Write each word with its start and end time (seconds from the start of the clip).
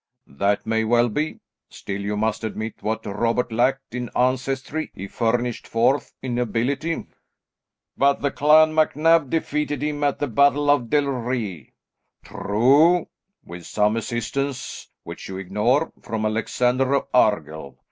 "That 0.25 0.65
may 0.65 0.83
well 0.83 1.09
be, 1.09 1.41
still 1.69 2.01
you 2.01 2.17
must 2.17 2.43
admit 2.43 2.77
that 2.77 2.83
what 2.83 3.05
Robert 3.05 3.51
lacked 3.51 3.93
in 3.93 4.09
ancestry, 4.15 4.89
he 4.95 5.05
furnished 5.07 5.67
forth 5.67 6.11
in 6.23 6.39
ability." 6.39 7.05
"But 7.95 8.19
the 8.23 8.31
Clan 8.31 8.73
MacNab 8.73 9.29
defeated 9.29 9.83
him 9.83 10.03
at 10.03 10.17
the 10.17 10.25
battle 10.25 10.71
of 10.71 10.89
Del 10.89 11.05
Rhi." 11.05 11.73
"True, 12.23 13.09
with 13.45 13.67
some 13.67 13.95
assistance, 13.95 14.89
which 15.03 15.29
you 15.29 15.37
ignore, 15.37 15.93
from 16.01 16.25
Alexander 16.25 16.95
of 16.95 17.05
Argyll. 17.13 17.77